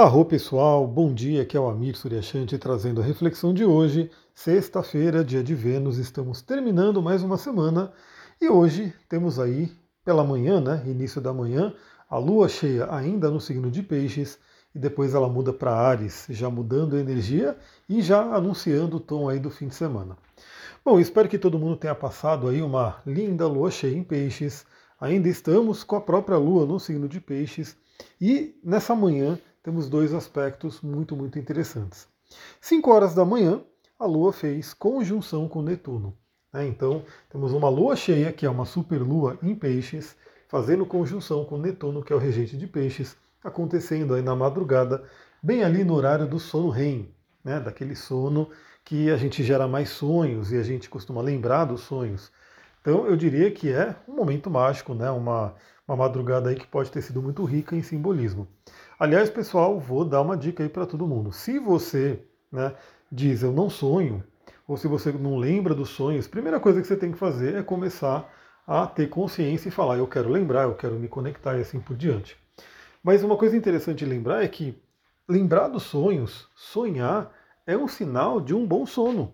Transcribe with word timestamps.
Arro 0.00 0.24
pessoal, 0.24 0.86
bom 0.86 1.12
dia, 1.12 1.42
aqui 1.42 1.56
é 1.56 1.60
o 1.60 1.68
Amir 1.68 1.96
Suryashanti 1.96 2.56
trazendo 2.56 3.00
a 3.00 3.04
reflexão 3.04 3.52
de 3.52 3.64
hoje, 3.64 4.08
sexta-feira, 4.32 5.24
dia 5.24 5.42
de 5.42 5.56
Vênus, 5.56 5.98
estamos 5.98 6.40
terminando 6.40 7.02
mais 7.02 7.24
uma 7.24 7.36
semana 7.36 7.90
e 8.40 8.48
hoje 8.48 8.94
temos 9.08 9.40
aí 9.40 9.72
pela 10.04 10.22
manhã, 10.22 10.60
né, 10.60 10.84
início 10.86 11.20
da 11.20 11.32
manhã, 11.32 11.74
a 12.08 12.16
lua 12.16 12.48
cheia 12.48 12.86
ainda 12.94 13.28
no 13.28 13.40
signo 13.40 13.72
de 13.72 13.82
Peixes 13.82 14.38
e 14.72 14.78
depois 14.78 15.14
ela 15.14 15.28
muda 15.28 15.52
para 15.52 15.74
Ares, 15.74 16.26
já 16.30 16.48
mudando 16.48 16.94
a 16.94 17.00
energia 17.00 17.56
e 17.88 18.00
já 18.00 18.22
anunciando 18.22 18.98
o 18.98 19.00
tom 19.00 19.28
aí 19.28 19.40
do 19.40 19.50
fim 19.50 19.66
de 19.66 19.74
semana. 19.74 20.16
Bom, 20.84 21.00
espero 21.00 21.28
que 21.28 21.40
todo 21.40 21.58
mundo 21.58 21.76
tenha 21.76 21.96
passado 21.96 22.46
aí 22.46 22.62
uma 22.62 23.02
linda 23.04 23.48
lua 23.48 23.68
cheia 23.68 23.96
em 23.96 24.04
Peixes. 24.04 24.64
Ainda 25.00 25.28
estamos 25.28 25.82
com 25.82 25.96
a 25.96 26.00
própria 26.00 26.38
lua 26.38 26.64
no 26.64 26.78
signo 26.78 27.08
de 27.08 27.20
Peixes 27.20 27.76
e 28.20 28.54
nessa 28.62 28.94
manhã 28.94 29.36
temos 29.68 29.86
dois 29.86 30.14
aspectos 30.14 30.80
muito, 30.80 31.14
muito 31.14 31.38
interessantes. 31.38 32.08
5 32.58 32.90
horas 32.90 33.14
da 33.14 33.22
manhã, 33.22 33.60
a 33.98 34.06
Lua 34.06 34.32
fez 34.32 34.72
conjunção 34.72 35.46
com 35.46 35.60
Netuno. 35.60 36.16
Né? 36.50 36.66
Então, 36.66 37.04
temos 37.28 37.52
uma 37.52 37.68
Lua 37.68 37.94
cheia, 37.94 38.32
que 38.32 38.46
é 38.46 38.50
uma 38.50 38.64
superlua 38.64 39.38
em 39.42 39.54
peixes, 39.54 40.16
fazendo 40.48 40.86
conjunção 40.86 41.44
com 41.44 41.58
Netuno, 41.58 42.02
que 42.02 42.14
é 42.14 42.16
o 42.16 42.18
regente 42.18 42.56
de 42.56 42.66
peixes, 42.66 43.14
acontecendo 43.44 44.14
aí 44.14 44.22
na 44.22 44.34
madrugada, 44.34 45.04
bem 45.42 45.62
ali 45.62 45.84
no 45.84 45.92
horário 45.96 46.26
do 46.26 46.40
sono 46.40 46.70
REM, 46.70 47.14
né? 47.44 47.60
daquele 47.60 47.94
sono 47.94 48.48
que 48.82 49.10
a 49.10 49.18
gente 49.18 49.44
gera 49.44 49.68
mais 49.68 49.90
sonhos 49.90 50.50
e 50.50 50.56
a 50.56 50.62
gente 50.62 50.88
costuma 50.88 51.20
lembrar 51.20 51.66
dos 51.66 51.82
sonhos. 51.82 52.32
Então 52.80 53.06
eu 53.06 53.18
diria 53.18 53.50
que 53.50 53.70
é 53.70 53.94
um 54.08 54.14
momento 54.14 54.48
mágico, 54.48 54.94
né? 54.94 55.10
uma, 55.10 55.54
uma 55.86 55.94
madrugada 55.94 56.48
aí 56.48 56.56
que 56.56 56.66
pode 56.66 56.90
ter 56.90 57.02
sido 57.02 57.20
muito 57.20 57.44
rica 57.44 57.76
em 57.76 57.82
simbolismo. 57.82 58.48
Aliás, 58.98 59.30
pessoal, 59.30 59.78
vou 59.78 60.04
dar 60.04 60.20
uma 60.20 60.36
dica 60.36 60.64
aí 60.64 60.68
para 60.68 60.84
todo 60.84 61.06
mundo. 61.06 61.30
Se 61.30 61.56
você 61.60 62.20
né, 62.50 62.74
diz 63.12 63.44
eu 63.44 63.52
não 63.52 63.70
sonho, 63.70 64.24
ou 64.66 64.76
se 64.76 64.88
você 64.88 65.12
não 65.12 65.36
lembra 65.36 65.72
dos 65.72 65.90
sonhos, 65.90 66.26
a 66.26 66.28
primeira 66.28 66.58
coisa 66.58 66.80
que 66.80 66.86
você 66.88 66.96
tem 66.96 67.12
que 67.12 67.18
fazer 67.18 67.54
é 67.54 67.62
começar 67.62 68.28
a 68.66 68.88
ter 68.88 69.08
consciência 69.08 69.68
e 69.68 69.70
falar 69.70 69.98
eu 69.98 70.06
quero 70.08 70.28
lembrar, 70.28 70.64
eu 70.64 70.74
quero 70.74 70.96
me 70.96 71.06
conectar 71.06 71.56
e 71.56 71.60
assim 71.60 71.78
por 71.78 71.96
diante. 71.96 72.36
Mas 73.00 73.22
uma 73.22 73.36
coisa 73.36 73.56
interessante 73.56 74.00
de 74.00 74.04
lembrar 74.04 74.42
é 74.42 74.48
que 74.48 74.76
lembrar 75.28 75.68
dos 75.68 75.84
sonhos, 75.84 76.48
sonhar, 76.56 77.32
é 77.64 77.76
um 77.76 77.86
sinal 77.86 78.40
de 78.40 78.52
um 78.52 78.66
bom 78.66 78.84
sono. 78.84 79.32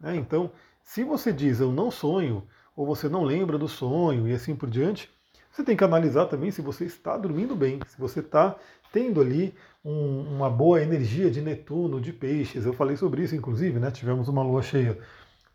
Né? 0.00 0.16
Então, 0.16 0.50
se 0.82 1.04
você 1.04 1.34
diz 1.34 1.60
eu 1.60 1.70
não 1.70 1.90
sonho, 1.90 2.48
ou 2.74 2.86
você 2.86 3.10
não 3.10 3.24
lembra 3.24 3.58
do 3.58 3.68
sonho 3.68 4.26
e 4.26 4.32
assim 4.32 4.56
por 4.56 4.70
diante, 4.70 5.14
você 5.56 5.64
tem 5.64 5.74
que 5.74 5.84
analisar 5.84 6.26
também 6.26 6.50
se 6.50 6.60
você 6.60 6.84
está 6.84 7.16
dormindo 7.16 7.56
bem, 7.56 7.80
se 7.86 7.98
você 7.98 8.20
está 8.20 8.56
tendo 8.96 9.20
ali 9.20 9.54
um, 9.84 10.36
uma 10.36 10.48
boa 10.48 10.80
energia 10.80 11.30
de 11.30 11.42
Netuno, 11.42 12.00
de 12.00 12.14
peixes. 12.14 12.64
Eu 12.64 12.72
falei 12.72 12.96
sobre 12.96 13.22
isso, 13.22 13.36
inclusive, 13.36 13.78
né? 13.78 13.90
Tivemos 13.90 14.26
uma 14.26 14.42
lua 14.42 14.62
cheia 14.62 14.96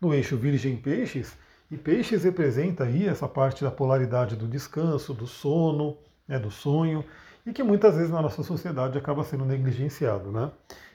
no 0.00 0.14
eixo 0.14 0.36
Virgem 0.36 0.76
Peixes, 0.76 1.36
e 1.68 1.76
peixes 1.76 2.22
representa 2.22 2.84
aí 2.84 3.08
essa 3.08 3.26
parte 3.26 3.64
da 3.64 3.70
polaridade 3.72 4.36
do 4.36 4.46
descanso, 4.46 5.12
do 5.12 5.26
sono, 5.26 5.96
né, 6.28 6.38
do 6.38 6.52
sonho, 6.52 7.04
e 7.44 7.52
que 7.52 7.64
muitas 7.64 7.96
vezes 7.96 8.12
na 8.12 8.22
nossa 8.22 8.44
sociedade 8.44 8.96
acaba 8.96 9.24
sendo 9.24 9.44
negligenciado. 9.44 10.30
Né? 10.30 10.48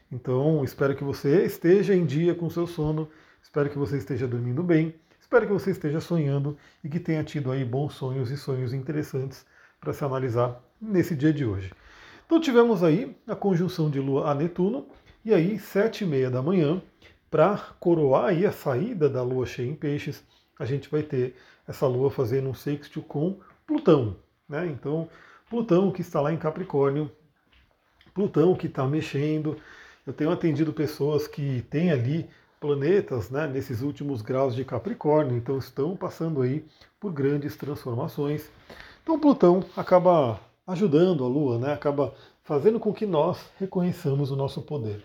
Então, 0.09 0.63
espero 0.63 0.95
que 0.95 1.03
você 1.03 1.43
esteja 1.43 1.93
em 1.93 2.05
dia 2.05 2.33
com 2.33 2.45
o 2.45 2.51
seu 2.51 2.65
sono, 2.65 3.09
espero 3.43 3.69
que 3.69 3.77
você 3.77 3.97
esteja 3.97 4.25
dormindo 4.25 4.63
bem 4.63 4.95
Espero 5.27 5.45
que 5.45 5.51
você 5.51 5.71
esteja 5.71 5.99
sonhando 5.99 6.57
e 6.81 6.87
que 6.87 7.01
tenha 7.01 7.21
tido 7.21 7.51
aí 7.51 7.65
bons 7.65 7.95
sonhos 7.95 8.31
e 8.31 8.37
sonhos 8.37 8.71
interessantes 8.71 9.45
para 9.77 9.91
se 9.91 10.01
analisar 10.05 10.63
nesse 10.81 11.17
dia 11.17 11.33
de 11.33 11.43
hoje. 11.43 11.69
Então 12.27 12.41
tivemos 12.41 12.83
aí 12.83 13.15
a 13.25 13.35
conjunção 13.35 13.89
de 13.89 14.01
Lua 14.01 14.29
a 14.29 14.35
Netuno, 14.35 14.85
e 15.23 15.33
aí, 15.33 15.57
sete 15.57 16.03
e 16.03 16.07
meia 16.07 16.29
da 16.29 16.41
manhã, 16.41 16.81
para 17.31 17.57
coroar 17.79 18.25
aí 18.25 18.45
a 18.45 18.51
saída 18.51 19.09
da 19.09 19.23
Lua 19.23 19.45
cheia 19.45 19.69
em 19.69 19.75
peixes, 19.75 20.23
a 20.59 20.65
gente 20.65 20.89
vai 20.89 21.03
ter 21.03 21.35
essa 21.65 21.87
Lua 21.87 22.11
fazendo 22.11 22.49
um 22.49 22.53
sextil 22.53 23.01
com 23.01 23.39
Plutão. 23.65 24.17
Né? 24.47 24.67
Então, 24.67 25.09
Plutão 25.49 25.89
que 25.91 26.01
está 26.01 26.19
lá 26.19 26.31
em 26.31 26.37
Capricórnio, 26.37 27.09
Plutão 28.13 28.55
que 28.55 28.67
está 28.67 28.85
mexendo. 28.85 29.57
Eu 30.05 30.11
tenho 30.11 30.31
atendido 30.31 30.73
pessoas 30.73 31.27
que 31.27 31.61
têm 31.69 31.91
ali 31.91 32.29
planetas 32.59 33.29
né, 33.29 33.47
nesses 33.47 33.81
últimos 33.81 34.21
graus 34.21 34.55
de 34.55 34.65
Capricórnio, 34.65 35.37
então 35.37 35.57
estão 35.57 35.95
passando 35.95 36.41
aí 36.41 36.65
por 36.99 37.13
grandes 37.13 37.55
transformações. 37.55 38.49
Então 39.03 39.19
Plutão 39.19 39.63
acaba 39.75 40.39
ajudando 40.67 41.23
a 41.23 41.27
Lua, 41.27 41.57
né, 41.57 41.73
acaba 41.73 42.13
fazendo 42.43 42.79
com 42.79 42.93
que 42.93 43.05
nós 43.05 43.39
reconheçamos 43.57 44.29
o 44.29 44.35
nosso 44.35 44.61
poder. 44.61 45.03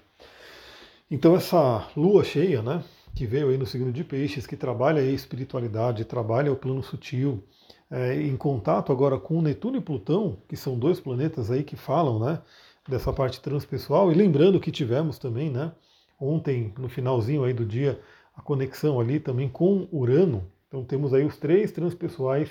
Então 1.08 1.36
essa 1.36 1.88
Lua 1.96 2.24
cheia, 2.24 2.60
né, 2.60 2.82
que 3.14 3.26
veio 3.26 3.48
aí 3.48 3.56
no 3.56 3.66
signo 3.66 3.92
de 3.92 4.02
Peixes, 4.02 4.46
que 4.46 4.56
trabalha 4.56 5.00
a 5.00 5.04
espiritualidade, 5.04 6.04
trabalha 6.04 6.52
o 6.52 6.56
plano 6.56 6.82
sutil, 6.82 7.44
é, 7.90 8.20
em 8.20 8.36
contato 8.36 8.90
agora 8.90 9.18
com 9.18 9.40
Netuno 9.40 9.76
e 9.76 9.80
Plutão, 9.80 10.38
que 10.48 10.56
são 10.56 10.78
dois 10.78 10.98
planetas 10.98 11.50
aí 11.50 11.62
que 11.62 11.76
falam, 11.76 12.18
né, 12.18 12.40
dessa 12.88 13.12
parte 13.12 13.40
transpessoal, 13.40 14.10
e 14.10 14.14
lembrando 14.14 14.58
que 14.58 14.72
tivemos 14.72 15.18
também, 15.18 15.50
né, 15.50 15.72
ontem, 16.18 16.72
no 16.78 16.88
finalzinho 16.88 17.44
aí 17.44 17.52
do 17.52 17.64
dia, 17.64 18.00
a 18.34 18.40
conexão 18.40 18.98
ali 18.98 19.20
também 19.20 19.48
com 19.48 19.86
Urano. 19.92 20.44
Então 20.68 20.82
temos 20.82 21.12
aí 21.12 21.24
os 21.24 21.36
três 21.36 21.70
transpessoais 21.70 22.48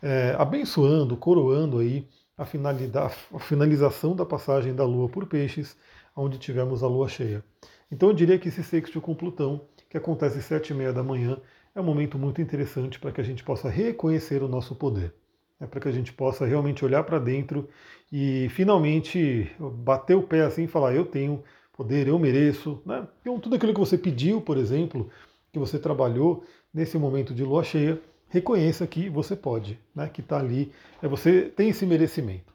é, 0.00 0.36
abençoando, 0.38 1.16
coroando 1.16 1.78
aí 1.78 2.06
a, 2.36 2.42
a 2.42 3.40
finalização 3.40 4.14
da 4.14 4.24
passagem 4.24 4.74
da 4.74 4.84
Lua 4.84 5.08
por 5.08 5.26
Peixes, 5.26 5.76
onde 6.14 6.38
tivemos 6.38 6.82
a 6.82 6.88
Lua 6.88 7.08
cheia. 7.08 7.42
Então 7.90 8.10
eu 8.10 8.14
diria 8.14 8.38
que 8.38 8.48
esse 8.48 8.62
sexto 8.62 9.00
com 9.00 9.14
Plutão, 9.14 9.62
que 9.88 9.96
acontece 9.96 10.38
às 10.38 10.44
sete 10.44 10.70
e 10.70 10.74
meia 10.74 10.92
da 10.92 11.02
manhã, 11.02 11.38
é 11.74 11.80
um 11.80 11.84
momento 11.84 12.18
muito 12.18 12.40
interessante 12.40 12.98
para 12.98 13.12
que 13.12 13.20
a 13.20 13.24
gente 13.24 13.44
possa 13.44 13.68
reconhecer 13.68 14.42
o 14.42 14.48
nosso 14.48 14.74
poder. 14.74 15.14
É 15.60 15.66
para 15.66 15.80
que 15.80 15.88
a 15.88 15.92
gente 15.92 16.12
possa 16.12 16.44
realmente 16.44 16.84
olhar 16.84 17.02
para 17.04 17.18
dentro 17.18 17.68
e 18.12 18.48
finalmente 18.50 19.50
bater 19.58 20.14
o 20.14 20.22
pé 20.22 20.42
assim 20.42 20.64
e 20.64 20.68
falar: 20.68 20.94
eu 20.94 21.06
tenho 21.06 21.42
poder, 21.72 22.08
eu 22.08 22.18
mereço. 22.18 22.82
Né? 22.84 23.06
Então, 23.20 23.40
tudo 23.40 23.56
aquilo 23.56 23.72
que 23.72 23.80
você 23.80 23.96
pediu, 23.96 24.40
por 24.40 24.58
exemplo, 24.58 25.08
que 25.52 25.58
você 25.58 25.78
trabalhou 25.78 26.44
nesse 26.72 26.98
momento 26.98 27.34
de 27.34 27.42
lua 27.42 27.64
cheia, 27.64 28.00
reconheça 28.28 28.86
que 28.86 29.08
você 29.08 29.34
pode, 29.36 29.78
né? 29.94 30.08
que 30.08 30.20
está 30.20 30.38
ali, 30.38 30.72
é, 31.02 31.08
você 31.08 31.42
tem 31.42 31.70
esse 31.70 31.86
merecimento. 31.86 32.52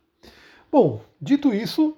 Bom, 0.71 1.01
dito 1.21 1.53
isso, 1.53 1.97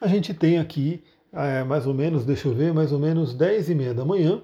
a 0.00 0.08
gente 0.08 0.34
tem 0.34 0.58
aqui 0.58 1.02
é, 1.32 1.62
mais 1.62 1.86
ou 1.86 1.94
menos, 1.94 2.24
deixa 2.24 2.48
eu 2.48 2.54
ver, 2.54 2.72
mais 2.72 2.92
ou 2.92 2.98
menos 2.98 3.34
10 3.34 3.70
e 3.70 3.74
meia 3.74 3.94
da 3.94 4.04
manhã, 4.04 4.42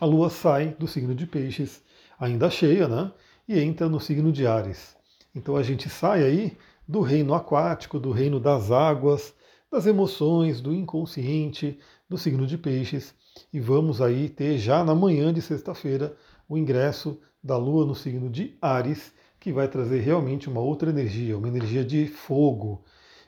a 0.00 0.06
lua 0.06 0.30
sai 0.30 0.74
do 0.78 0.88
signo 0.88 1.14
de 1.14 1.26
peixes, 1.26 1.82
ainda 2.18 2.48
cheia, 2.48 2.88
né? 2.88 3.12
E 3.46 3.58
entra 3.58 3.88
no 3.88 4.00
signo 4.00 4.32
de 4.32 4.46
Ares. 4.46 4.96
Então 5.34 5.56
a 5.56 5.62
gente 5.62 5.88
sai 5.88 6.24
aí 6.24 6.56
do 6.88 7.00
reino 7.00 7.34
aquático, 7.34 8.00
do 8.00 8.10
reino 8.10 8.40
das 8.40 8.70
águas, 8.70 9.34
das 9.70 9.86
emoções, 9.86 10.60
do 10.60 10.74
inconsciente, 10.74 11.78
do 12.08 12.16
signo 12.16 12.46
de 12.46 12.56
peixes. 12.56 13.14
E 13.52 13.60
vamos 13.60 14.00
aí 14.00 14.28
ter 14.28 14.58
já 14.58 14.82
na 14.82 14.94
manhã 14.94 15.32
de 15.32 15.42
sexta-feira 15.42 16.16
o 16.50 16.58
ingresso 16.58 17.18
da 17.42 17.56
Lua 17.56 17.86
no 17.86 17.94
signo 17.94 18.28
de 18.28 18.56
Ares, 18.60 19.14
que 19.38 19.52
vai 19.52 19.68
trazer 19.68 20.00
realmente 20.00 20.50
uma 20.50 20.60
outra 20.60 20.90
energia, 20.90 21.38
uma 21.38 21.48
energia 21.48 21.84
de 21.84 22.08
fogo, 22.08 22.82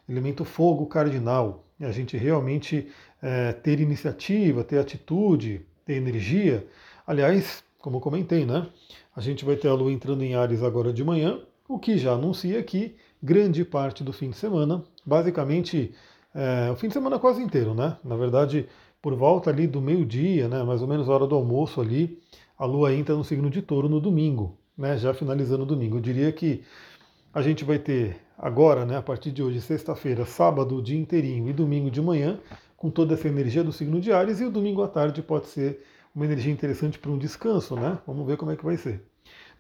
elemento 0.09 0.45
fogo 0.45 0.85
cardinal. 0.87 1.65
E 1.79 1.85
a 1.85 1.93
gente 1.93 2.17
realmente 2.17 2.89
é, 3.23 3.53
ter 3.53 3.81
iniciativa, 3.81 4.65
ter 4.65 4.79
atitude, 4.79 5.65
ter 5.85 5.95
energia. 5.95 6.67
Aliás, 7.07 7.63
como 7.79 8.01
comentei, 8.01 8.45
né? 8.45 8.67
A 9.15 9.21
gente 9.21 9.45
vai 9.45 9.55
ter 9.55 9.69
a 9.69 9.75
Lua 9.75 9.93
entrando 9.93 10.25
em 10.25 10.35
Ares 10.35 10.63
agora 10.63 10.93
de 10.93 11.05
manhã, 11.05 11.41
o 11.69 11.79
que 11.79 11.97
já 11.97 12.13
anuncia 12.13 12.63
que 12.63 12.97
grande 13.23 13.65
parte 13.65 14.03
do 14.03 14.13
fim 14.13 14.31
de 14.31 14.37
semana, 14.37 14.83
basicamente 15.07 15.95
é, 16.35 16.71
o 16.73 16.77
fim 16.77 16.89
de 16.89 16.95
semana 16.95 17.21
quase 17.21 17.41
inteiro, 17.41 17.73
né? 17.73 17.97
Na 18.05 18.17
verdade, 18.17 18.69
por 19.01 19.15
volta 19.15 19.51
ali 19.51 19.67
do 19.67 19.81
meio-dia, 19.81 20.49
né, 20.49 20.63
mais 20.63 20.81
ou 20.81 20.89
menos 20.89 21.09
a 21.09 21.13
hora 21.13 21.27
do 21.27 21.35
almoço 21.35 21.81
ali, 21.81 22.21
a 22.63 22.65
Lua 22.65 22.95
entra 22.95 23.17
no 23.17 23.25
signo 23.25 23.51
de 23.51 23.61
touro 23.61 23.89
no 23.89 23.99
domingo, 23.99 24.57
né, 24.79 24.97
já 24.97 25.13
finalizando 25.13 25.65
o 25.65 25.67
domingo. 25.67 25.97
Eu 25.97 26.01
diria 26.01 26.31
que 26.31 26.63
a 27.35 27.43
gente 27.43 27.65
vai 27.65 27.77
ter 27.77 28.19
agora, 28.39 28.87
né, 28.87 28.97
a 28.97 29.03
partir 29.03 29.33
de 29.33 29.43
hoje, 29.43 29.61
sexta-feira, 29.61 30.25
sábado, 30.25 30.77
o 30.77 30.81
dia 30.81 30.97
inteirinho 30.97 31.49
e 31.49 31.53
domingo 31.53 31.91
de 31.91 32.01
manhã, 32.01 32.39
com 32.77 32.89
toda 32.89 33.15
essa 33.15 33.27
energia 33.27 33.65
do 33.65 33.73
signo 33.73 34.01
de 34.01 34.13
Ares, 34.13 34.41
e 34.41 34.45
o 34.45 34.51
domingo 34.51 34.81
à 34.81 34.87
tarde 34.87 35.21
pode 35.23 35.49
ser 35.49 35.83
uma 36.15 36.25
energia 36.25 36.53
interessante 36.53 37.01
para 37.01 37.11
um 37.11 37.19
descanso, 37.19 37.75
né? 37.75 37.99
Vamos 38.07 38.25
ver 38.25 38.37
como 38.37 38.53
é 38.53 38.57
que 38.57 38.65
vai 38.65 38.77
ser. 38.77 39.03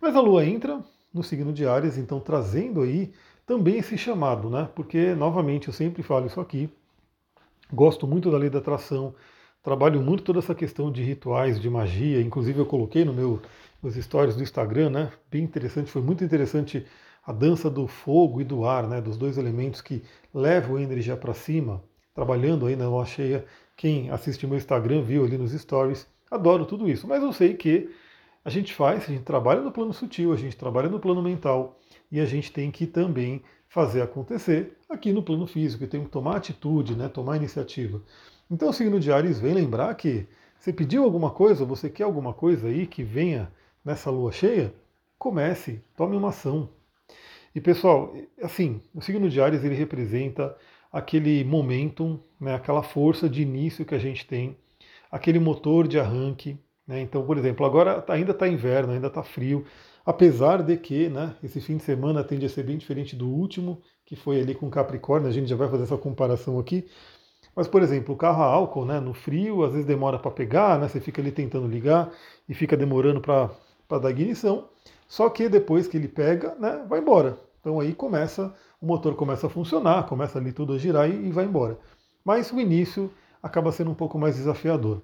Mas 0.00 0.14
a 0.14 0.20
Lua 0.20 0.46
entra 0.46 0.80
no 1.12 1.24
signo 1.24 1.52
de 1.52 1.66
Ares, 1.66 1.98
então 1.98 2.20
trazendo 2.20 2.82
aí 2.82 3.12
também 3.44 3.78
esse 3.78 3.98
chamado, 3.98 4.48
né? 4.48 4.68
Porque, 4.76 5.12
novamente, 5.16 5.66
eu 5.66 5.74
sempre 5.74 6.04
falo 6.04 6.26
isso 6.26 6.40
aqui, 6.40 6.70
gosto 7.72 8.06
muito 8.06 8.30
da 8.30 8.38
lei 8.38 8.48
da 8.48 8.60
atração, 8.60 9.12
trabalho 9.62 10.00
muito 10.02 10.22
toda 10.24 10.38
essa 10.40 10.54
questão 10.54 10.90
de 10.90 11.02
rituais, 11.02 11.60
de 11.60 11.70
magia, 11.70 12.20
inclusive 12.20 12.58
eu 12.58 12.66
coloquei 12.66 13.04
no 13.04 13.12
meu 13.12 13.40
nos 13.82 13.94
stories 13.96 14.36
do 14.36 14.42
Instagram, 14.42 14.90
né? 14.90 15.12
Bem 15.30 15.42
interessante, 15.42 15.90
foi 15.90 16.02
muito 16.02 16.22
interessante 16.22 16.86
a 17.24 17.32
dança 17.32 17.68
do 17.70 17.86
fogo 17.86 18.40
e 18.40 18.44
do 18.44 18.64
ar, 18.64 18.86
né? 18.88 19.00
Dos 19.00 19.16
dois 19.16 19.38
elementos 19.38 19.80
que 19.80 20.02
levam 20.34 20.76
a 20.76 20.82
energia 20.82 21.16
para 21.16 21.34
cima. 21.34 21.82
trabalhando 22.14 22.66
aí 22.66 22.76
na 22.76 22.88
lua 22.88 23.06
cheia. 23.06 23.44
Quem 23.76 24.10
assiste 24.10 24.46
meu 24.46 24.56
Instagram 24.56 25.02
viu 25.02 25.24
ali 25.24 25.38
nos 25.38 25.52
stories. 25.52 26.06
Adoro 26.30 26.66
tudo 26.66 26.88
isso, 26.88 27.06
mas 27.06 27.22
eu 27.22 27.32
sei 27.32 27.54
que 27.54 27.90
a 28.44 28.50
gente 28.50 28.74
faz, 28.74 29.04
a 29.04 29.06
gente 29.06 29.22
trabalha 29.22 29.60
no 29.60 29.72
plano 29.72 29.92
sutil, 29.92 30.32
a 30.32 30.36
gente 30.36 30.56
trabalha 30.56 30.88
no 30.88 30.98
plano 31.00 31.22
mental 31.22 31.78
e 32.10 32.20
a 32.20 32.26
gente 32.26 32.52
tem 32.52 32.70
que 32.70 32.86
também 32.86 33.42
fazer 33.68 34.02
acontecer 34.02 34.76
aqui 34.88 35.12
no 35.12 35.22
plano 35.22 35.46
físico, 35.46 35.84
e 35.84 35.86
tem 35.86 36.04
que 36.04 36.10
tomar 36.10 36.36
atitude, 36.36 36.94
né, 36.94 37.08
tomar 37.08 37.36
iniciativa. 37.36 38.02
Então 38.52 38.68
o 38.68 38.72
signo 38.72 39.00
de 39.00 39.10
Ares 39.10 39.40
vem 39.40 39.54
lembrar 39.54 39.94
que 39.94 40.28
você 40.58 40.74
pediu 40.74 41.04
alguma 41.04 41.30
coisa, 41.30 41.64
você 41.64 41.88
quer 41.88 42.04
alguma 42.04 42.34
coisa 42.34 42.68
aí 42.68 42.86
que 42.86 43.02
venha 43.02 43.50
nessa 43.82 44.10
lua 44.10 44.30
cheia, 44.30 44.74
comece, 45.18 45.82
tome 45.96 46.14
uma 46.14 46.28
ação. 46.28 46.68
E 47.54 47.62
pessoal, 47.62 48.14
assim, 48.42 48.82
o 48.94 49.00
signo 49.00 49.30
de 49.30 49.40
Ares 49.40 49.64
ele 49.64 49.74
representa 49.74 50.54
aquele 50.92 51.42
momentum, 51.44 52.20
né, 52.38 52.54
aquela 52.54 52.82
força 52.82 53.26
de 53.26 53.40
início 53.40 53.86
que 53.86 53.94
a 53.94 53.98
gente 53.98 54.26
tem, 54.26 54.54
aquele 55.10 55.38
motor 55.38 55.88
de 55.88 55.98
arranque. 55.98 56.58
Né? 56.86 57.00
Então, 57.00 57.24
por 57.24 57.38
exemplo, 57.38 57.64
agora 57.64 58.04
ainda 58.06 58.32
está 58.32 58.46
inverno, 58.46 58.92
ainda 58.92 59.06
está 59.06 59.22
frio, 59.22 59.64
apesar 60.04 60.62
de 60.62 60.76
que 60.76 61.08
né, 61.08 61.34
esse 61.42 61.58
fim 61.58 61.78
de 61.78 61.84
semana 61.84 62.22
tende 62.22 62.44
a 62.44 62.50
ser 62.50 62.64
bem 62.64 62.76
diferente 62.76 63.16
do 63.16 63.30
último, 63.30 63.80
que 64.04 64.14
foi 64.14 64.42
ali 64.42 64.54
com 64.54 64.68
Capricórnio, 64.68 65.26
a 65.26 65.32
gente 65.32 65.48
já 65.48 65.56
vai 65.56 65.70
fazer 65.70 65.84
essa 65.84 65.96
comparação 65.96 66.58
aqui. 66.58 66.86
Mas, 67.54 67.68
por 67.68 67.82
exemplo, 67.82 68.14
o 68.14 68.18
carro 68.18 68.42
a 68.42 68.46
álcool, 68.46 68.84
né, 68.84 68.98
no 68.98 69.12
frio, 69.12 69.62
às 69.62 69.72
vezes 69.72 69.86
demora 69.86 70.18
para 70.18 70.30
pegar, 70.30 70.78
né, 70.78 70.88
você 70.88 71.00
fica 71.00 71.20
ali 71.20 71.30
tentando 71.30 71.66
ligar 71.66 72.10
e 72.48 72.54
fica 72.54 72.76
demorando 72.76 73.20
para 73.20 73.98
dar 73.98 74.10
ignição. 74.10 74.68
Só 75.06 75.28
que 75.28 75.48
depois 75.48 75.86
que 75.86 75.96
ele 75.96 76.08
pega, 76.08 76.54
né, 76.58 76.84
vai 76.88 77.00
embora. 77.00 77.38
Então 77.60 77.78
aí 77.78 77.94
começa, 77.94 78.54
o 78.80 78.86
motor 78.86 79.14
começa 79.14 79.46
a 79.46 79.50
funcionar, 79.50 80.06
começa 80.08 80.38
ali 80.38 80.52
tudo 80.52 80.72
a 80.72 80.78
girar 80.78 81.08
e, 81.08 81.28
e 81.28 81.30
vai 81.30 81.44
embora. 81.44 81.78
Mas 82.24 82.50
o 82.50 82.58
início 82.58 83.10
acaba 83.42 83.70
sendo 83.70 83.90
um 83.90 83.94
pouco 83.94 84.18
mais 84.18 84.36
desafiador. 84.36 85.02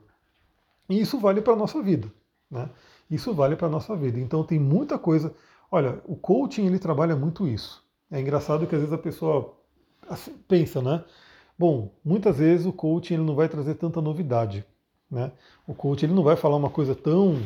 E 0.89 1.00
isso 1.00 1.19
vale 1.19 1.43
para 1.43 1.53
a 1.53 1.56
nossa 1.56 1.83
vida. 1.83 2.11
Né? 2.50 2.69
Isso 3.11 3.35
vale 3.35 3.56
para 3.56 3.67
a 3.67 3.71
nossa 3.71 3.95
vida. 3.95 4.19
Então 4.19 4.43
tem 4.43 4.59
muita 4.59 4.99
coisa. 4.99 5.35
Olha, 5.71 6.00
o 6.06 6.17
coaching 6.17 6.67
ele 6.67 6.79
trabalha 6.79 7.15
muito 7.15 7.47
isso. 7.47 7.85
É 8.11 8.21
engraçado 8.21 8.67
que 8.67 8.75
às 8.75 8.81
vezes 8.81 8.95
a 8.95 8.99
pessoa 8.99 9.55
assim, 10.09 10.33
pensa, 10.49 10.81
né? 10.81 11.05
Bom, 11.59 11.91
muitas 12.05 12.37
vezes 12.37 12.67
o 12.67 12.73
coaching 12.73 13.15
ele 13.15 13.25
não 13.25 13.35
vai 13.35 13.49
trazer 13.49 13.75
tanta 13.75 14.01
novidade. 14.01 14.65
Né? 15.11 15.33
O 15.67 15.75
coaching 15.75 16.07
ele 16.07 16.15
não 16.15 16.23
vai 16.23 16.37
falar 16.37 16.57
uma 16.57 16.71
coisa 16.71 16.95
tão. 16.95 17.43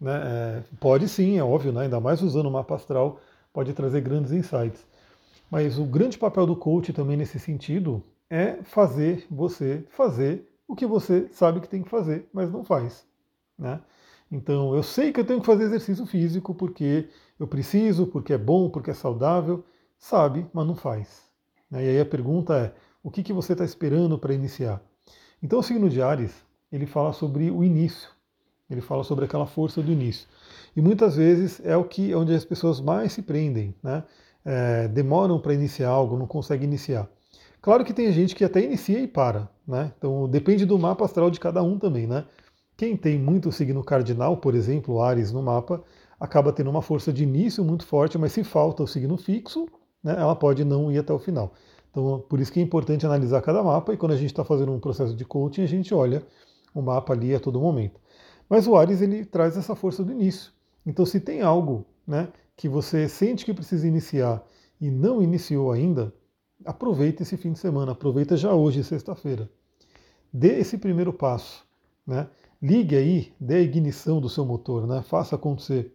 Né, 0.00 0.22
é, 0.24 0.62
pode 0.78 1.08
sim, 1.08 1.38
é 1.38 1.42
óbvio, 1.42 1.72
né? 1.72 1.82
ainda 1.82 1.98
mais 1.98 2.22
usando 2.22 2.46
o 2.46 2.50
mapa 2.50 2.74
astral, 2.74 3.18
pode 3.52 3.72
trazer 3.72 4.02
grandes 4.02 4.30
insights. 4.30 4.86
Mas 5.50 5.78
o 5.78 5.84
grande 5.84 6.18
papel 6.18 6.46
do 6.46 6.54
coach 6.54 6.92
também 6.92 7.16
nesse 7.16 7.38
sentido 7.38 8.02
é 8.28 8.58
fazer 8.62 9.26
você 9.30 9.84
fazer 9.90 10.46
o 10.68 10.74
que 10.74 10.86
você 10.86 11.28
sabe 11.32 11.60
que 11.60 11.68
tem 11.68 11.82
que 11.82 11.88
fazer, 11.88 12.28
mas 12.32 12.50
não 12.50 12.64
faz. 12.64 13.06
Né? 13.58 13.80
Então, 14.30 14.74
eu 14.74 14.82
sei 14.82 15.12
que 15.12 15.20
eu 15.20 15.24
tenho 15.24 15.40
que 15.40 15.46
fazer 15.46 15.64
exercício 15.64 16.04
físico 16.04 16.54
porque 16.54 17.08
eu 17.38 17.46
preciso, 17.46 18.06
porque 18.06 18.32
é 18.32 18.38
bom, 18.38 18.68
porque 18.68 18.90
é 18.90 18.94
saudável, 18.94 19.64
sabe, 19.98 20.46
mas 20.52 20.66
não 20.66 20.74
faz. 20.74 21.22
Né? 21.70 21.84
E 21.84 21.88
aí 21.90 22.00
a 22.00 22.06
pergunta 22.06 22.54
é: 22.54 22.74
o 23.06 23.10
que, 23.10 23.22
que 23.22 23.32
você 23.32 23.52
está 23.52 23.64
esperando 23.64 24.18
para 24.18 24.34
iniciar? 24.34 24.82
Então 25.40 25.60
o 25.60 25.62
signo 25.62 25.88
de 25.88 26.02
Ares, 26.02 26.32
ele 26.72 26.86
fala 26.86 27.12
sobre 27.12 27.52
o 27.52 27.62
início, 27.62 28.10
ele 28.68 28.80
fala 28.80 29.04
sobre 29.04 29.24
aquela 29.24 29.46
força 29.46 29.80
do 29.80 29.92
início. 29.92 30.26
E 30.74 30.80
muitas 30.80 31.14
vezes 31.14 31.64
é 31.64 31.76
o 31.76 31.84
que 31.84 32.12
onde 32.16 32.34
as 32.34 32.44
pessoas 32.44 32.80
mais 32.80 33.12
se 33.12 33.22
prendem, 33.22 33.72
né? 33.80 34.02
É, 34.44 34.88
demoram 34.88 35.38
para 35.38 35.54
iniciar 35.54 35.88
algo, 35.88 36.18
não 36.18 36.26
conseguem 36.26 36.66
iniciar. 36.66 37.08
Claro 37.62 37.84
que 37.84 37.92
tem 37.92 38.10
gente 38.10 38.34
que 38.34 38.44
até 38.44 38.60
inicia 38.64 38.98
e 38.98 39.06
para, 39.06 39.48
né? 39.64 39.92
Então 39.96 40.28
depende 40.28 40.66
do 40.66 40.76
mapa 40.76 41.04
astral 41.04 41.30
de 41.30 41.38
cada 41.38 41.62
um 41.62 41.78
também, 41.78 42.08
né? 42.08 42.24
Quem 42.76 42.96
tem 42.96 43.20
muito 43.20 43.52
signo 43.52 43.84
cardinal, 43.84 44.36
por 44.38 44.52
exemplo, 44.56 45.00
Ares 45.00 45.30
no 45.30 45.44
mapa, 45.44 45.80
acaba 46.18 46.52
tendo 46.52 46.70
uma 46.70 46.82
força 46.82 47.12
de 47.12 47.22
início 47.22 47.64
muito 47.64 47.86
forte, 47.86 48.18
mas 48.18 48.32
se 48.32 48.42
falta 48.42 48.82
o 48.82 48.88
signo 48.88 49.16
fixo, 49.16 49.68
né, 50.02 50.16
ela 50.18 50.34
pode 50.34 50.64
não 50.64 50.90
ir 50.90 50.98
até 50.98 51.12
o 51.12 51.20
final. 51.20 51.54
Então, 51.96 52.20
por 52.28 52.38
isso 52.40 52.52
que 52.52 52.60
é 52.60 52.62
importante 52.62 53.06
analisar 53.06 53.40
cada 53.40 53.62
mapa 53.62 53.94
e 53.94 53.96
quando 53.96 54.12
a 54.12 54.16
gente 54.16 54.26
está 54.26 54.44
fazendo 54.44 54.70
um 54.70 54.78
processo 54.78 55.16
de 55.16 55.24
coaching, 55.24 55.62
a 55.62 55.66
gente 55.66 55.94
olha 55.94 56.22
o 56.74 56.82
mapa 56.82 57.14
ali 57.14 57.34
a 57.34 57.40
todo 57.40 57.58
momento. 57.58 57.98
Mas 58.50 58.66
o 58.66 58.76
Ares 58.76 59.00
ele 59.00 59.24
traz 59.24 59.56
essa 59.56 59.74
força 59.74 60.04
do 60.04 60.12
início. 60.12 60.52
Então, 60.84 61.06
se 61.06 61.18
tem 61.18 61.40
algo 61.40 61.86
né, 62.06 62.28
que 62.54 62.68
você 62.68 63.08
sente 63.08 63.46
que 63.46 63.54
precisa 63.54 63.88
iniciar 63.88 64.44
e 64.78 64.90
não 64.90 65.22
iniciou 65.22 65.72
ainda, 65.72 66.12
aproveita 66.66 67.22
esse 67.22 67.34
fim 67.38 67.52
de 67.52 67.58
semana, 67.58 67.92
aproveita 67.92 68.36
já 68.36 68.52
hoje, 68.52 68.84
sexta-feira. 68.84 69.48
Dê 70.30 70.58
esse 70.58 70.76
primeiro 70.76 71.14
passo. 71.14 71.64
Né? 72.06 72.28
Ligue 72.60 72.94
aí, 72.94 73.32
dê 73.40 73.54
a 73.54 73.62
ignição 73.62 74.20
do 74.20 74.28
seu 74.28 74.44
motor, 74.44 74.86
né? 74.86 75.00
faça 75.00 75.34
acontecer. 75.34 75.94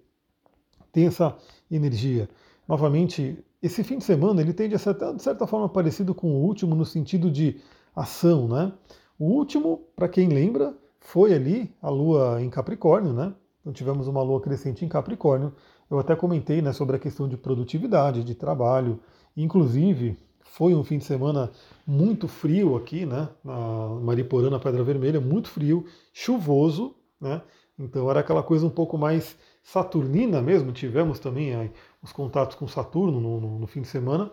Tenha 0.92 1.10
essa 1.10 1.38
energia. 1.70 2.28
Novamente, 2.68 3.38
esse 3.62 3.84
fim 3.84 3.98
de 3.98 4.04
semana 4.04 4.42
ele 4.42 4.54
tende 4.54 4.76
a 4.76 4.80
ser 4.80 4.96
de 5.16 5.22
certa 5.22 5.46
forma 5.46 5.70
parecido 5.70 6.16
com 6.16 6.32
o 6.32 6.44
último 6.44 6.76
no 6.76 6.86
sentido 6.86 7.30
de 7.30 7.62
ação, 7.96 8.48
né? 8.48 8.74
O 9.20 9.26
último, 9.26 9.82
para 9.96 10.10
quem 10.10 10.30
lembra, 10.30 10.76
foi 11.00 11.34
ali 11.34 11.72
a 11.82 11.90
lua 11.90 12.42
em 12.42 12.50
Capricórnio, 12.50 13.14
né? 13.14 13.34
Então 13.62 13.72
tivemos 13.72 14.08
uma 14.08 14.24
lua 14.24 14.42
crescente 14.42 14.84
em 14.84 14.90
Capricórnio. 14.90 15.54
Eu 15.90 16.00
até 16.00 16.16
comentei 16.16 16.62
né, 16.62 16.74
sobre 16.74 16.96
a 16.96 17.00
questão 17.00 17.28
de 17.28 17.38
produtividade, 17.38 18.24
de 18.24 18.34
trabalho. 18.34 19.00
Inclusive, 19.38 20.18
foi 20.40 20.74
um 20.74 20.84
fim 20.84 20.98
de 20.98 21.04
semana 21.04 21.52
muito 21.86 22.28
frio 22.28 22.76
aqui, 22.76 23.06
né? 23.06 23.30
Na 23.44 23.90
Mariporã, 24.02 24.50
na 24.50 24.60
Pedra 24.60 24.84
Vermelha, 24.84 25.22
muito 25.22 25.50
frio, 25.50 25.86
chuvoso, 26.12 26.96
né? 27.20 27.42
Então 27.78 28.10
era 28.10 28.22
aquela 28.22 28.42
coisa 28.42 28.66
um 28.66 28.70
pouco 28.70 28.98
mais 28.98 29.38
saturnina 29.62 30.42
mesmo. 30.42 30.72
Tivemos 30.72 31.20
também 31.20 31.72
os 32.02 32.12
contatos 32.12 32.56
com 32.56 32.68
Saturno 32.68 33.20
no, 33.20 33.40
no, 33.40 33.60
no, 33.60 33.68
fim 33.68 33.82
de 33.82 33.88
semana. 33.88 34.32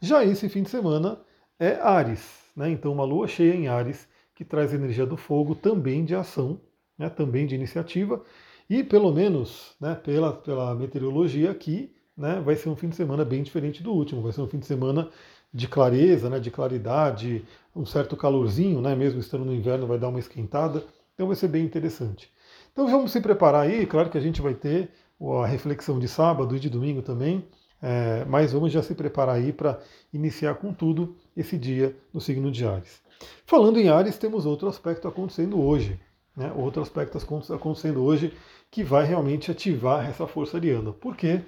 Já 0.00 0.24
esse 0.24 0.48
fim 0.48 0.62
de 0.62 0.70
semana 0.70 1.20
é 1.58 1.74
Ares, 1.80 2.44
né? 2.56 2.70
então 2.70 2.92
uma 2.92 3.04
lua 3.04 3.26
cheia 3.26 3.54
em 3.54 3.68
Ares, 3.68 4.08
que 4.34 4.44
traz 4.44 4.72
energia 4.72 5.04
do 5.04 5.16
fogo, 5.16 5.54
também 5.54 6.04
de 6.04 6.14
ação, 6.14 6.60
né? 6.96 7.08
também 7.08 7.46
de 7.46 7.54
iniciativa, 7.54 8.22
e 8.70 8.84
pelo 8.84 9.10
menos 9.12 9.74
né, 9.80 9.94
pela, 9.94 10.32
pela 10.32 10.74
meteorologia 10.74 11.50
aqui, 11.50 11.90
né, 12.16 12.40
vai 12.44 12.54
ser 12.54 12.68
um 12.68 12.76
fim 12.76 12.88
de 12.88 12.96
semana 12.96 13.24
bem 13.24 13.42
diferente 13.42 13.82
do 13.82 13.92
último, 13.92 14.20
vai 14.20 14.32
ser 14.32 14.42
um 14.42 14.46
fim 14.48 14.58
de 14.58 14.66
semana 14.66 15.08
de 15.54 15.66
clareza, 15.66 16.28
né, 16.28 16.38
de 16.38 16.50
claridade, 16.50 17.44
um 17.74 17.86
certo 17.86 18.16
calorzinho, 18.16 18.80
né, 18.80 18.94
mesmo 18.94 19.20
estando 19.20 19.44
no 19.44 19.54
inverno 19.54 19.86
vai 19.86 19.98
dar 19.98 20.08
uma 20.08 20.18
esquentada, 20.18 20.84
então 21.14 21.26
vai 21.26 21.36
ser 21.36 21.48
bem 21.48 21.64
interessante. 21.64 22.30
Então 22.78 22.86
vamos 22.86 23.10
se 23.10 23.20
preparar 23.20 23.62
aí, 23.62 23.84
claro 23.84 24.08
que 24.08 24.16
a 24.16 24.20
gente 24.20 24.40
vai 24.40 24.54
ter 24.54 24.88
a 25.20 25.44
reflexão 25.44 25.98
de 25.98 26.06
sábado 26.06 26.54
e 26.54 26.60
de 26.60 26.70
domingo 26.70 27.02
também, 27.02 27.44
é, 27.82 28.24
mas 28.26 28.52
vamos 28.52 28.70
já 28.70 28.80
se 28.84 28.94
preparar 28.94 29.34
aí 29.34 29.52
para 29.52 29.80
iniciar 30.12 30.54
com 30.54 30.72
tudo 30.72 31.16
esse 31.36 31.58
dia 31.58 31.96
no 32.14 32.20
signo 32.20 32.52
de 32.52 32.64
Ares. 32.64 33.02
Falando 33.44 33.80
em 33.80 33.88
Ares, 33.88 34.16
temos 34.16 34.46
outro 34.46 34.68
aspecto 34.68 35.08
acontecendo 35.08 35.60
hoje, 35.60 35.98
né? 36.36 36.52
outro 36.54 36.80
aspecto 36.80 37.18
acontecendo 37.52 38.00
hoje 38.00 38.32
que 38.70 38.84
vai 38.84 39.04
realmente 39.04 39.50
ativar 39.50 40.08
essa 40.08 40.28
força 40.28 40.56
ariana. 40.56 40.92
Por 40.92 41.16
quê? 41.16 41.40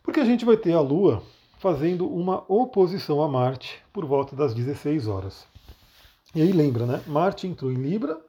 Porque 0.00 0.20
a 0.20 0.24
gente 0.24 0.44
vai 0.44 0.56
ter 0.56 0.74
a 0.74 0.80
Lua 0.80 1.24
fazendo 1.58 2.06
uma 2.08 2.44
oposição 2.46 3.20
a 3.20 3.26
Marte 3.26 3.82
por 3.92 4.04
volta 4.04 4.36
das 4.36 4.54
16 4.54 5.08
horas. 5.08 5.44
E 6.36 6.40
aí 6.40 6.52
lembra, 6.52 6.86
né? 6.86 7.02
Marte 7.04 7.48
entrou 7.48 7.72
em 7.72 7.82
Libra, 7.82 8.24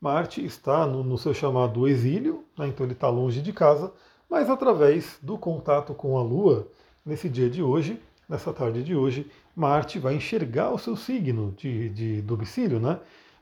Marte 0.00 0.44
está 0.44 0.86
no, 0.86 1.04
no 1.04 1.18
seu 1.18 1.34
chamado 1.34 1.86
exílio, 1.86 2.44
né, 2.58 2.68
então 2.68 2.86
ele 2.86 2.94
está 2.94 3.08
longe 3.08 3.42
de 3.42 3.52
casa, 3.52 3.92
mas 4.28 4.48
através 4.48 5.18
do 5.20 5.36
contato 5.36 5.92
com 5.92 6.18
a 6.18 6.22
Lua, 6.22 6.68
nesse 7.04 7.28
dia 7.28 7.50
de 7.50 7.62
hoje, 7.62 8.00
nessa 8.28 8.52
tarde 8.52 8.82
de 8.82 8.94
hoje, 8.94 9.30
Marte 9.54 9.98
vai 9.98 10.14
enxergar 10.14 10.70
o 10.70 10.78
seu 10.78 10.96
signo 10.96 11.52
de, 11.56 11.88
de 11.90 12.22
domicílio, 12.22 12.78
né? 12.80 12.98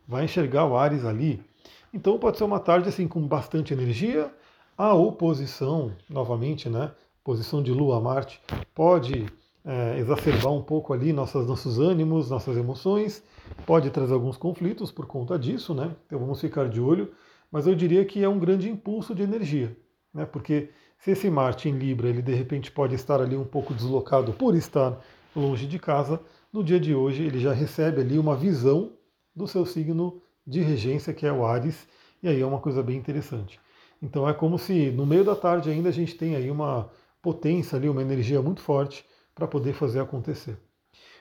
vai 0.09 0.25
enxergar 0.25 0.65
o 0.65 0.77
Ares 0.77 1.05
ali. 1.05 1.45
Então 1.93 2.19
pode 2.19 2.39
ser 2.39 2.45
uma 2.45 2.59
tarde 2.59 2.89
assim 2.89 3.07
com 3.07 3.21
bastante 3.21 3.75
energia, 3.75 4.33
a 4.77 4.95
oposição, 4.95 5.93
novamente, 6.09 6.69
né? 6.69 6.93
Posição 7.23 7.63
de 7.63 7.73
Lua 7.73 7.99
a 7.99 8.01
Marte, 8.01 8.41
pode 8.75 9.27
é, 9.69 9.99
exacerbar 9.99 10.51
um 10.51 10.63
pouco 10.63 10.95
ali 10.95 11.13
nossas, 11.13 11.47
nossos 11.47 11.79
ânimos, 11.79 12.31
nossas 12.31 12.57
emoções, 12.57 13.23
pode 13.67 13.91
trazer 13.91 14.15
alguns 14.15 14.39
conflitos 14.39 14.91
por 14.91 15.05
conta 15.05 15.39
disso, 15.39 15.75
né? 15.75 15.95
Então 16.07 16.19
vamos 16.19 16.41
ficar 16.41 16.71
de 16.71 16.81
olho, 16.81 17.13
mas 17.53 17.67
eu 17.67 17.75
diria 17.75 18.03
que 18.07 18.25
é 18.25 18.29
um 18.29 18.39
grande 18.39 18.71
impulso 18.71 19.15
de 19.15 19.23
energia, 19.23 19.77
né? 20.13 20.25
Porque 20.25 20.71
se 20.99 21.11
esse 21.11 21.29
Marte 21.29 21.69
em 21.69 21.73
Libra, 21.73 22.09
ele 22.09 22.23
de 22.23 22.33
repente 22.33 22.73
pode 22.73 22.95
estar 22.95 23.21
ali 23.21 23.37
um 23.37 23.45
pouco 23.45 23.75
deslocado 23.75 24.33
por 24.33 24.55
estar 24.55 24.99
longe 25.37 25.67
de 25.67 25.79
casa, 25.79 26.19
no 26.51 26.65
dia 26.65 26.81
de 26.81 26.95
hoje 26.95 27.25
ele 27.25 27.39
já 27.39 27.53
recebe 27.53 28.01
ali 28.01 28.19
uma 28.19 28.35
visão 28.35 28.93
do 29.37 29.47
seu 29.47 29.67
signo 29.67 30.23
de 30.47 30.63
regência, 30.63 31.13
que 31.13 31.27
é 31.27 31.33
o 31.33 31.45
Ares, 31.45 31.87
e 32.23 32.29
aí 32.29 32.41
é 32.41 32.47
uma 32.47 32.59
coisa 32.59 32.83
bem 32.83 32.97
interessante. 32.97 33.61
Então 34.03 34.27
é 34.27 34.33
como 34.33 34.59
se 34.59 34.91
no 34.91 35.05
meio 35.05 35.25
da 35.25 35.37
tarde 35.37 35.69
ainda 35.69 35.91
a 35.91 35.93
gente 35.93 36.15
tem 36.15 36.35
aí 36.35 36.51
uma 36.51 36.91
potência 37.21 37.77
ali, 37.77 37.87
uma 37.87 38.01
energia 38.01 38.41
muito 38.41 38.63
forte 38.63 39.05
para 39.39 39.47
poder 39.47 39.73
fazer 39.73 40.01
acontecer. 40.01 40.59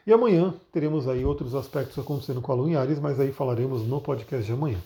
E 0.05 0.11
amanhã 0.11 0.55
teremos 0.71 1.07
aí 1.07 1.23
outros 1.23 1.53
aspectos 1.53 1.99
acontecendo 1.99 2.41
com 2.41 2.51
a 2.51 2.55
Lua 2.55 2.69
em 2.71 2.75
Ares, 2.75 2.99
mas 2.99 3.19
aí 3.19 3.31
falaremos 3.31 3.85
no 3.85 4.01
podcast 4.01 4.43
de 4.43 4.51
amanhã. 4.51 4.79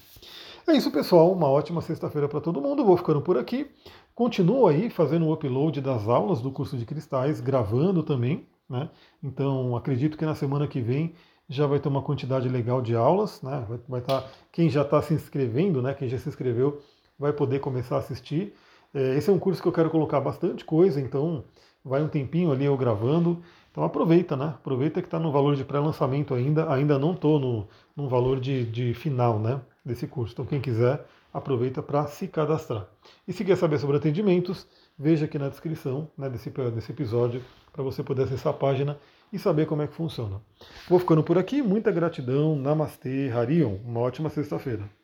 É 0.67 0.73
isso, 0.73 0.91
pessoal. 0.91 1.31
Uma 1.31 1.47
ótima 1.47 1.81
sexta-feira 1.81 2.27
para 2.27 2.41
todo 2.41 2.61
mundo. 2.61 2.83
Vou 2.83 2.97
ficando 2.97 3.21
por 3.21 3.37
aqui. 3.37 3.71
Continuo 4.13 4.67
aí 4.67 4.89
fazendo 4.89 5.25
o 5.25 5.33
upload 5.33 5.79
das 5.79 6.09
aulas 6.09 6.41
do 6.41 6.51
curso 6.51 6.77
de 6.77 6.85
cristais, 6.85 7.39
gravando 7.39 8.03
também. 8.03 8.45
Né? 8.69 8.89
Então, 9.23 9.77
acredito 9.77 10.17
que 10.17 10.25
na 10.25 10.35
semana 10.35 10.67
que 10.67 10.81
vem 10.81 11.13
já 11.47 11.65
vai 11.65 11.79
ter 11.79 11.87
uma 11.87 12.01
quantidade 12.01 12.49
legal 12.49 12.81
de 12.81 12.95
aulas. 12.95 13.41
Né? 13.41 13.65
Vai, 13.69 13.79
vai 13.87 14.01
tá, 14.01 14.27
quem 14.51 14.69
já 14.69 14.81
está 14.81 15.01
se 15.01 15.13
inscrevendo, 15.13 15.81
né? 15.81 15.93
quem 15.93 16.09
já 16.09 16.17
se 16.17 16.27
inscreveu, 16.27 16.81
vai 17.17 17.31
poder 17.31 17.59
começar 17.59 17.95
a 17.95 17.99
assistir. 17.99 18.53
É, 18.93 19.15
esse 19.15 19.29
é 19.29 19.33
um 19.33 19.39
curso 19.39 19.61
que 19.61 19.67
eu 19.67 19.71
quero 19.71 19.89
colocar 19.89 20.19
bastante 20.19 20.65
coisa, 20.65 20.99
então 20.99 21.45
vai 21.83 22.01
um 22.01 22.07
tempinho 22.07 22.51
ali 22.51 22.65
eu 22.65 22.77
gravando. 22.77 23.41
Então 23.71 23.83
aproveita, 23.83 24.35
né? 24.35 24.47
Aproveita 24.47 25.01
que 25.01 25.07
está 25.07 25.19
no 25.19 25.31
valor 25.31 25.55
de 25.55 25.63
pré-lançamento 25.63 26.33
ainda. 26.33 26.71
Ainda 26.71 26.99
não 26.99 27.13
estou 27.13 27.39
no, 27.39 27.67
no 27.95 28.09
valor 28.09 28.39
de, 28.39 28.65
de 28.65 28.93
final 28.93 29.39
né, 29.39 29.61
desse 29.83 30.07
curso. 30.07 30.33
Então 30.33 30.45
quem 30.45 30.59
quiser, 30.59 31.05
aproveita 31.33 31.81
para 31.81 32.05
se 32.07 32.27
cadastrar. 32.27 32.87
E 33.27 33.33
se 33.33 33.45
quer 33.45 33.55
saber 33.55 33.79
sobre 33.79 33.97
atendimentos, 33.97 34.67
veja 34.97 35.25
aqui 35.25 35.39
na 35.39 35.49
descrição 35.49 36.09
né, 36.17 36.29
desse, 36.29 36.49
desse 36.49 36.91
episódio 36.91 37.41
para 37.71 37.83
você 37.83 38.03
poder 38.03 38.23
acessar 38.23 38.53
a 38.53 38.57
página 38.57 38.99
e 39.31 39.39
saber 39.39 39.65
como 39.65 39.81
é 39.81 39.87
que 39.87 39.95
funciona. 39.95 40.41
Vou 40.89 40.99
ficando 40.99 41.23
por 41.23 41.37
aqui. 41.37 41.61
Muita 41.61 41.91
gratidão. 41.91 42.55
Namastê, 42.55 43.31
Harion. 43.31 43.77
Uma 43.85 44.01
ótima 44.01 44.29
sexta-feira. 44.29 45.00